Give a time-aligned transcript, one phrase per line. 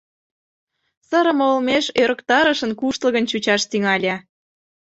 [1.07, 4.15] Сырыме олмеш ӧрыктарышын куштылгын чучаш тӱҥале: